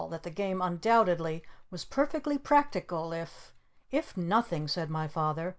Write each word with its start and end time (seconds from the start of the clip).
That 0.09 0.23
the 0.23 0.31
Game 0.31 0.63
undoubtedly 0.63 1.43
was 1.69 1.85
perfectly 1.85 2.39
practical 2.39 3.13
if 3.13 3.53
"If 3.91 4.17
nothing!" 4.17 4.67
said 4.67 4.89
my 4.89 5.07
Father. 5.07 5.49